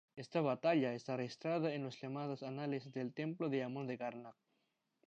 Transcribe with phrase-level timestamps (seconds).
[0.23, 4.35] Esta batalla está registrada en los llamados "Anales" del templo de Amon de Karnak.